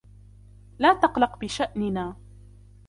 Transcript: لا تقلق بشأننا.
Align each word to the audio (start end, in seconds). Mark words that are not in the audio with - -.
لا 0.79 0.93
تقلق 0.93 1.37
بشأننا. 1.39 2.15